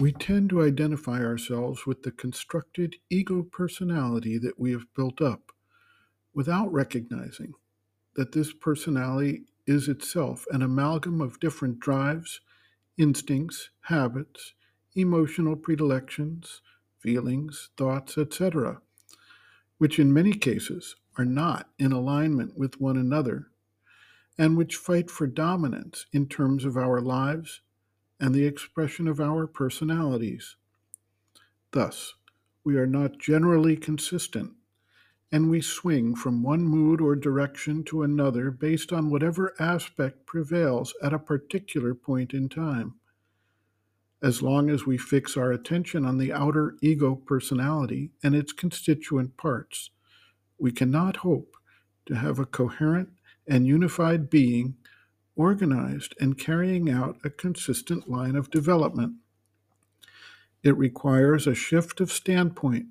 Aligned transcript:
We 0.00 0.10
tend 0.10 0.50
to 0.50 0.62
identify 0.62 1.22
ourselves 1.22 1.86
with 1.86 2.02
the 2.02 2.10
constructed 2.10 2.96
ego 3.10 3.44
personality 3.44 4.38
that 4.38 4.58
we 4.58 4.72
have 4.72 4.92
built 4.96 5.20
up 5.20 5.52
without 6.34 6.72
recognizing 6.72 7.54
that 8.16 8.32
this 8.32 8.52
personality 8.52 9.44
is 9.68 9.88
itself 9.88 10.46
an 10.50 10.62
amalgam 10.62 11.20
of 11.20 11.38
different 11.38 11.78
drives, 11.78 12.40
instincts, 12.98 13.70
habits, 13.82 14.54
emotional 14.96 15.54
predilections, 15.54 16.60
feelings, 16.98 17.70
thoughts, 17.76 18.18
etc., 18.18 18.80
which 19.78 20.00
in 20.00 20.12
many 20.12 20.32
cases 20.32 20.96
are 21.18 21.24
not 21.24 21.68
in 21.78 21.92
alignment 21.92 22.58
with 22.58 22.80
one 22.80 22.96
another 22.96 23.46
and 24.36 24.56
which 24.56 24.74
fight 24.74 25.08
for 25.08 25.28
dominance 25.28 26.06
in 26.12 26.26
terms 26.26 26.64
of 26.64 26.76
our 26.76 27.00
lives 27.00 27.60
and 28.24 28.34
the 28.34 28.46
expression 28.46 29.06
of 29.06 29.20
our 29.20 29.46
personalities. 29.46 30.56
Thus, 31.72 32.14
we 32.64 32.78
are 32.78 32.86
not 32.86 33.18
generally 33.18 33.76
consistent, 33.76 34.52
and 35.30 35.50
we 35.50 35.60
swing 35.60 36.16
from 36.16 36.42
one 36.42 36.62
mood 36.62 37.02
or 37.02 37.16
direction 37.16 37.84
to 37.84 38.02
another 38.02 38.50
based 38.50 38.94
on 38.94 39.10
whatever 39.10 39.52
aspect 39.60 40.24
prevails 40.24 40.94
at 41.02 41.12
a 41.12 41.18
particular 41.18 41.94
point 41.94 42.32
in 42.32 42.48
time. 42.48 42.94
As 44.22 44.40
long 44.40 44.70
as 44.70 44.86
we 44.86 44.96
fix 44.96 45.36
our 45.36 45.52
attention 45.52 46.06
on 46.06 46.16
the 46.16 46.32
outer 46.32 46.78
ego 46.80 47.16
personality 47.16 48.10
and 48.22 48.34
its 48.34 48.54
constituent 48.54 49.36
parts, 49.36 49.90
we 50.56 50.72
cannot 50.72 51.18
hope 51.18 51.58
to 52.06 52.14
have 52.14 52.38
a 52.38 52.46
coherent 52.46 53.10
and 53.46 53.66
unified 53.66 54.30
being, 54.30 54.76
organized 55.36 56.14
and 56.20 56.38
carrying 56.38 56.90
out 56.90 57.18
a 57.24 57.30
consistent 57.30 58.08
line 58.08 58.36
of 58.36 58.50
development. 58.50 59.14
It 60.62 60.76
requires 60.76 61.46
a 61.46 61.54
shift 61.54 62.00
of 62.00 62.12
standpoint 62.12 62.86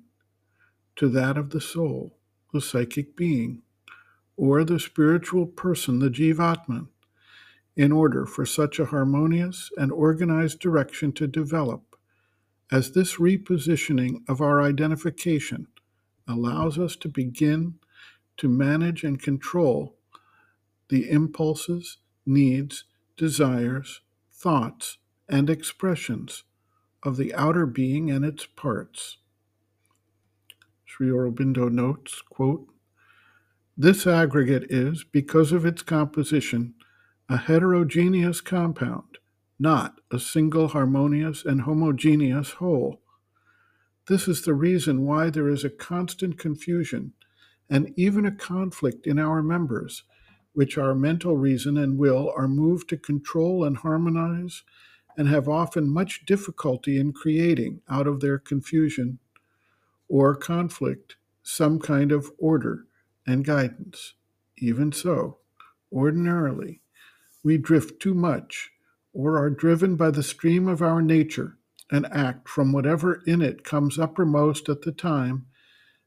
to 0.96 1.08
that 1.08 1.36
of 1.36 1.50
the 1.50 1.60
soul, 1.60 2.18
the 2.52 2.60
psychic 2.60 3.16
being, 3.16 3.62
or 4.36 4.64
the 4.64 4.78
spiritual 4.78 5.46
person, 5.46 5.98
the 5.98 6.10
Jivatman, 6.10 6.88
in 7.76 7.90
order 7.90 8.26
for 8.26 8.46
such 8.46 8.78
a 8.78 8.86
harmonious 8.86 9.70
and 9.76 9.90
organized 9.90 10.60
direction 10.60 11.12
to 11.12 11.26
develop, 11.26 11.96
as 12.70 12.92
this 12.92 13.16
repositioning 13.16 14.22
of 14.28 14.40
our 14.40 14.62
identification 14.62 15.66
allows 16.28 16.78
us 16.78 16.96
to 16.96 17.08
begin 17.08 17.74
to 18.36 18.48
manage 18.48 19.04
and 19.04 19.20
control 19.20 19.96
the 20.88 21.10
impulses, 21.10 21.98
needs, 22.26 22.84
desires, 23.16 24.00
thoughts, 24.32 24.98
and 25.28 25.48
expressions 25.48 26.44
of 27.02 27.16
the 27.16 27.34
outer 27.34 27.66
being 27.66 28.10
and 28.10 28.24
its 28.24 28.46
parts. 28.46 29.18
Sri 30.84 31.08
Aurobindo 31.08 31.70
notes, 31.70 32.22
quote, 32.22 32.68
This 33.76 34.06
aggregate 34.06 34.70
is, 34.70 35.04
because 35.04 35.52
of 35.52 35.66
its 35.66 35.82
composition, 35.82 36.74
a 37.28 37.36
heterogeneous 37.36 38.40
compound, 38.40 39.18
not 39.58 40.00
a 40.10 40.18
single 40.18 40.68
harmonious 40.68 41.44
and 41.44 41.62
homogeneous 41.62 42.52
whole. 42.52 43.00
This 44.06 44.28
is 44.28 44.42
the 44.42 44.54
reason 44.54 45.06
why 45.06 45.30
there 45.30 45.48
is 45.48 45.64
a 45.64 45.70
constant 45.70 46.38
confusion 46.38 47.14
and 47.70 47.92
even 47.96 48.26
a 48.26 48.32
conflict 48.32 49.06
in 49.06 49.18
our 49.18 49.42
members 49.42 50.04
which 50.54 50.78
our 50.78 50.94
mental 50.94 51.36
reason 51.36 51.76
and 51.76 51.98
will 51.98 52.32
are 52.36 52.48
moved 52.48 52.88
to 52.88 52.96
control 52.96 53.64
and 53.64 53.78
harmonize, 53.78 54.62
and 55.16 55.28
have 55.28 55.48
often 55.48 55.88
much 55.88 56.24
difficulty 56.24 56.98
in 56.98 57.12
creating 57.12 57.80
out 57.88 58.06
of 58.06 58.20
their 58.20 58.38
confusion 58.38 59.18
or 60.08 60.34
conflict 60.34 61.16
some 61.42 61.78
kind 61.78 62.10
of 62.10 62.32
order 62.38 62.86
and 63.26 63.44
guidance. 63.44 64.14
Even 64.58 64.92
so, 64.92 65.38
ordinarily, 65.92 66.80
we 67.42 67.58
drift 67.58 68.00
too 68.00 68.14
much 68.14 68.70
or 69.12 69.38
are 69.38 69.50
driven 69.50 69.96
by 69.96 70.10
the 70.10 70.22
stream 70.22 70.66
of 70.66 70.82
our 70.82 71.02
nature 71.02 71.58
and 71.90 72.06
act 72.06 72.48
from 72.48 72.72
whatever 72.72 73.22
in 73.26 73.42
it 73.42 73.62
comes 73.64 73.98
uppermost 73.98 74.68
at 74.68 74.82
the 74.82 74.92
time 74.92 75.46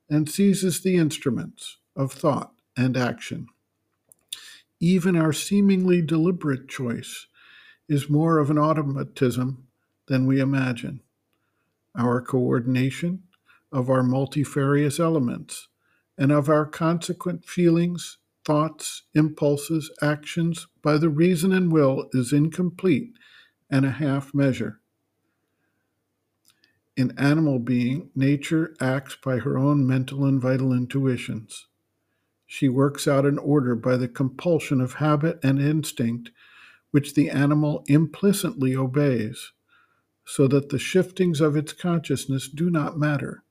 and 0.09 0.29
seizes 0.29 0.81
the 0.81 0.95
instruments 0.95 1.77
of 1.95 2.11
thought 2.11 2.53
and 2.75 2.97
action. 2.97 3.47
Even 4.79 5.15
our 5.15 5.33
seemingly 5.33 6.01
deliberate 6.01 6.67
choice 6.67 7.27
is 7.89 8.09
more 8.09 8.37
of 8.37 8.51
an 8.51 8.57
automatism 8.59 9.67
than 10.07 10.27
we 10.27 10.39
imagine. 10.39 11.01
Our 11.97 12.21
coordination 12.21 13.23
of 13.71 13.89
our 13.89 14.03
multifarious 14.03 14.99
elements 14.99 15.67
and 16.17 16.31
of 16.31 16.47
our 16.49 16.65
consequent 16.65 17.45
feelings, 17.45 18.17
thoughts, 18.45 19.03
impulses, 19.13 19.91
actions 20.01 20.67
by 20.81 20.97
the 20.97 21.09
reason 21.09 21.51
and 21.51 21.71
will 21.71 22.09
is 22.13 22.31
incomplete 22.31 23.13
and 23.69 23.85
a 23.85 23.91
half 23.91 24.33
measure. 24.33 24.79
In 26.95 27.17
animal 27.17 27.59
being, 27.59 28.09
nature 28.15 28.75
acts 28.79 29.17
by 29.23 29.37
her 29.37 29.57
own 29.57 29.85
mental 29.85 30.25
and 30.25 30.41
vital 30.41 30.71
intuitions. 30.71 31.67
She 32.49 32.69
works 32.69 33.09
out 33.09 33.25
an 33.25 33.37
order 33.37 33.75
by 33.75 33.97
the 33.97 34.07
compulsion 34.07 34.79
of 34.79 34.93
habit 34.93 35.37
and 35.43 35.59
instinct, 35.59 36.31
which 36.91 37.13
the 37.13 37.29
animal 37.29 37.83
implicitly 37.87 38.73
obeys, 38.73 39.51
so 40.23 40.47
that 40.47 40.69
the 40.69 40.79
shiftings 40.79 41.41
of 41.41 41.57
its 41.57 41.73
consciousness 41.73 42.47
do 42.47 42.69
not 42.69 42.97
matter. 42.97 43.43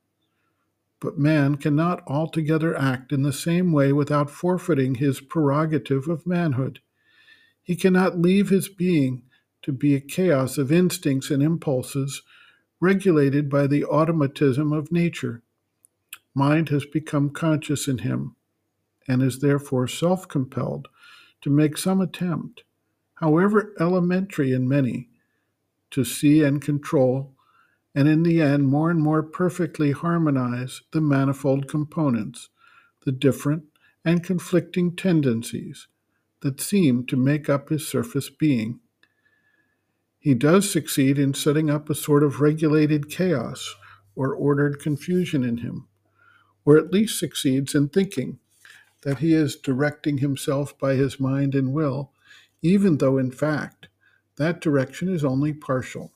But 0.99 1.19
man 1.19 1.57
cannot 1.57 2.03
altogether 2.07 2.75
act 2.75 3.13
in 3.13 3.23
the 3.23 3.35
same 3.35 3.71
way 3.71 3.93
without 3.93 4.31
forfeiting 4.31 4.95
his 4.95 5.21
prerogative 5.21 6.09
of 6.09 6.27
manhood. 6.27 6.81
He 7.63 7.77
cannot 7.77 8.19
leave 8.19 8.49
his 8.49 8.69
being 8.69 9.25
to 9.61 9.73
be 9.73 9.95
a 9.95 10.01
chaos 10.01 10.57
of 10.57 10.73
instincts 10.73 11.31
and 11.31 11.43
impulses 11.43 12.23
regulated 12.81 13.51
by 13.51 13.67
the 13.67 13.85
automatism 13.85 14.73
of 14.73 14.91
nature. 14.91 15.43
Mind 16.35 16.71
has 16.71 16.87
become 16.87 17.29
conscious 17.29 17.89
in 17.89 17.99
him 17.99 18.37
and 19.09 19.23
is 19.23 19.41
therefore 19.41 19.87
self 19.87 20.29
compelled 20.29 20.89
to 21.43 21.51
make 21.51 21.77
some 21.79 22.01
attempt, 22.01 22.65
however 23.17 23.75
elementary 23.79 24.53
in 24.53 24.69
many, 24.69 25.09
to 25.91 26.05
see 26.05 26.43
and 26.43 26.61
control, 26.61 27.35
and 27.95 28.09
in 28.09 28.23
the 28.23 28.43
end, 28.43 28.67
more 28.67 28.91
and 28.91 29.01
more 29.01 29.23
perfectly 29.23 29.93
harmonize 29.93 30.83
the 30.93 31.01
manifold 31.01 31.69
components, 31.69 32.49
the 33.05 33.13
different 33.13 33.65
and 34.05 34.23
conflicting 34.23 34.95
tendencies 34.95 35.89
that 36.41 36.61
seem 36.61 37.07
to 37.07 37.17
make 37.17 37.49
up 37.49 37.69
his 37.69 37.87
surface 37.87 38.29
being. 38.29 38.81
He 40.19 40.35
does 40.35 40.71
succeed 40.71 41.19
in 41.19 41.35
setting 41.35 41.71
up 41.71 41.89
a 41.89 41.95
sort 41.95 42.23
of 42.23 42.41
regulated 42.41 43.09
chaos 43.09 43.77
or 44.15 44.35
ordered 44.35 44.81
confusion 44.81 45.45
in 45.45 45.59
him, 45.59 45.89
or 46.65 46.77
at 46.77 46.93
least 46.93 47.19
succeeds 47.19 47.75
in 47.75 47.89
thinking 47.89 48.39
that 49.07 49.19
he 49.19 49.33
is 49.33 49.55
directing 49.55 50.19
himself 50.19 50.77
by 50.81 50.97
his 50.97 51.21
mind 51.21 51.55
and 51.55 51.73
will, 51.73 52.11
even 52.61 52.99
though 52.99 53.19
in 53.19 53.31
fact 53.31 53.87
that 54.35 54.61
direction 54.61 55.09
is 55.09 55.25
only 55.25 55.53
partial. 55.53 56.11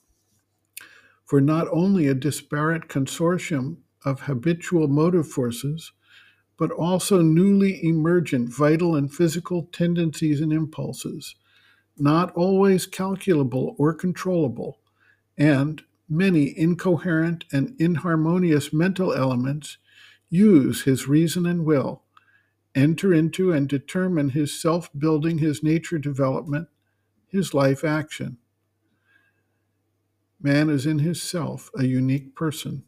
For 1.23 1.39
not 1.39 1.69
only 1.71 2.07
a 2.07 2.13
disparate 2.13 2.89
consortium 2.89 3.77
of 4.03 4.23
habitual 4.23 4.89
motive 4.89 5.25
forces, 5.25 5.93
but 6.57 6.69
also 6.69 7.21
newly 7.21 7.81
emergent 7.81 8.49
vital 8.49 8.97
and 8.97 9.09
physical 9.09 9.69
tendencies 9.71 10.41
and 10.41 10.51
impulses, 10.51 11.35
not 11.97 12.29
always 12.33 12.85
calculable 12.85 13.73
or 13.79 13.93
controllable, 13.93 14.79
and 15.37 15.81
many 16.09 16.53
incoherent 16.59 17.45
and 17.53 17.73
inharmonious 17.79 18.73
mental 18.73 19.13
elements 19.13 19.77
use 20.29 20.81
his 20.81 21.07
reason 21.07 21.45
and 21.45 21.63
will 21.63 22.03
enter 22.75 23.13
into 23.13 23.51
and 23.51 23.67
determine 23.67 24.29
his 24.29 24.59
self 24.59 24.89
building, 24.97 25.39
his 25.39 25.63
nature 25.63 25.99
development, 25.99 26.67
his 27.27 27.53
life 27.53 27.83
action. 27.83 28.37
Man 30.41 30.69
is 30.69 30.85
in 30.85 30.99
his 30.99 31.21
self 31.21 31.69
a 31.77 31.85
unique 31.85 32.35
person, 32.35 32.83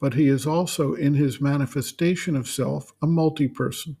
but 0.00 0.14
he 0.14 0.28
is 0.28 0.46
also 0.46 0.94
in 0.94 1.14
his 1.14 1.40
manifestation 1.40 2.36
of 2.36 2.48
self 2.48 2.92
a 3.02 3.06
multi 3.06 3.48
person. 3.48 3.96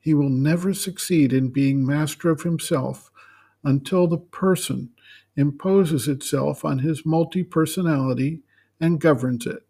He 0.00 0.14
will 0.14 0.30
never 0.30 0.74
succeed 0.74 1.32
in 1.32 1.50
being 1.50 1.86
master 1.86 2.30
of 2.30 2.42
himself 2.42 3.10
until 3.64 4.06
the 4.06 4.18
person 4.18 4.90
imposes 5.36 6.08
itself 6.08 6.64
on 6.64 6.80
his 6.80 7.06
multi 7.06 7.42
personality 7.42 8.42
and 8.80 9.00
governs 9.00 9.46
it 9.46 9.69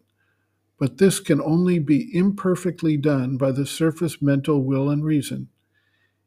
but 0.81 0.97
this 0.97 1.19
can 1.19 1.39
only 1.41 1.77
be 1.77 2.09
imperfectly 2.11 2.97
done 2.97 3.37
by 3.37 3.51
the 3.51 3.67
surface 3.67 4.19
mental 4.19 4.63
will 4.63 4.89
and 4.89 5.05
reason. 5.05 5.47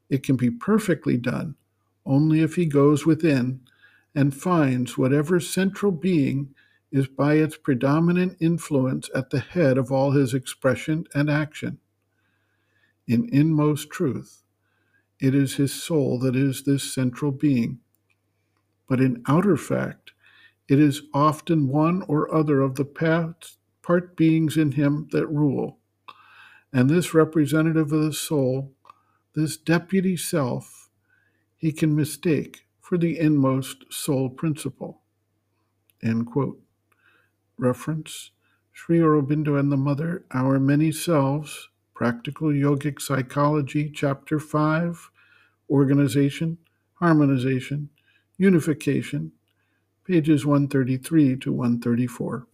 It 0.09 0.23
can 0.23 0.37
be 0.37 0.49
perfectly 0.49 1.17
done 1.17 1.57
only 2.07 2.41
if 2.41 2.55
he 2.55 2.67
goes 2.67 3.05
within 3.05 3.63
and 4.15 4.33
finds 4.33 4.97
whatever 4.97 5.41
central 5.41 5.91
being 5.91 6.55
is 6.93 7.09
by 7.09 7.35
its 7.35 7.57
predominant 7.57 8.37
influence 8.39 9.11
at 9.13 9.31
the 9.31 9.41
head 9.41 9.77
of 9.77 9.91
all 9.91 10.13
his 10.13 10.33
expression 10.33 11.05
and 11.13 11.29
action. 11.29 11.81
In 13.09 13.29
inmost 13.33 13.91
truth, 13.91 14.45
it 15.21 15.35
is 15.35 15.57
his 15.57 15.75
soul 15.75 16.17
that 16.21 16.37
is 16.37 16.63
this 16.63 16.95
central 16.95 17.33
being. 17.33 17.81
But 18.89 19.01
in 19.01 19.21
outer 19.27 19.57
fact, 19.57 20.13
it 20.69 20.79
is 20.79 21.03
often 21.13 21.67
one 21.67 22.03
or 22.03 22.33
other 22.33 22.61
of 22.61 22.77
the 22.77 22.85
part 23.85 24.17
beings 24.17 24.57
in 24.57 24.73
him 24.73 25.09
that 25.13 25.27
rule. 25.27 25.79
And 26.73 26.89
this 26.89 27.13
representative 27.13 27.93
of 27.93 28.03
the 28.03 28.13
soul, 28.13 28.73
this 29.35 29.57
deputy 29.57 30.17
self, 30.17 30.89
he 31.57 31.71
can 31.71 31.95
mistake 31.95 32.67
for 32.81 32.97
the 32.97 33.19
inmost 33.19 33.85
soul 33.93 34.31
principle. 34.31 35.03
End 36.03 36.27
quote. 36.27 36.61
Reference 37.59 38.31
Sri 38.73 38.99
Aurobindo 38.99 39.59
and 39.61 39.71
the 39.71 39.77
Mother, 39.77 40.25
Our 40.33 40.59
Many 40.59 40.91
Selves, 40.91 41.69
Practical 41.95 42.49
Yogic 42.49 43.01
Psychology, 43.01 43.89
Chapter 43.89 44.41
5, 44.41 45.11
Organization, 45.71 46.59
Harmonization, 46.95 47.91
Unification, 48.37 49.33
pages 50.05 50.45
133 50.45 51.37
to 51.37 51.53
134. 51.53 52.47